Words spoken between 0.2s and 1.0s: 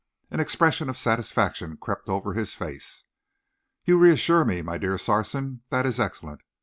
An expression of